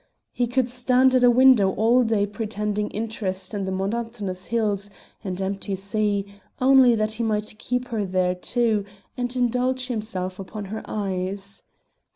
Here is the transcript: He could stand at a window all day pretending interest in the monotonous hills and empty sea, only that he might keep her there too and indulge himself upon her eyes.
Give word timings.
He 0.31 0.47
could 0.47 0.67
stand 0.67 1.13
at 1.13 1.23
a 1.23 1.29
window 1.29 1.73
all 1.73 2.03
day 2.03 2.25
pretending 2.25 2.89
interest 2.89 3.53
in 3.53 3.65
the 3.65 3.71
monotonous 3.71 4.45
hills 4.45 4.89
and 5.23 5.39
empty 5.39 5.75
sea, 5.75 6.25
only 6.59 6.95
that 6.95 7.11
he 7.11 7.23
might 7.23 7.55
keep 7.59 7.89
her 7.89 8.03
there 8.03 8.33
too 8.33 8.83
and 9.15 9.35
indulge 9.35 9.89
himself 9.89 10.39
upon 10.39 10.65
her 10.73 10.81
eyes. 10.85 11.61